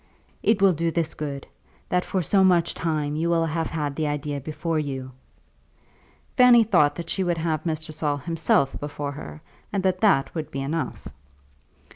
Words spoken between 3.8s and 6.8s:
the idea before you." Fanny